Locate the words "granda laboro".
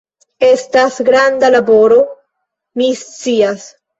1.09-1.99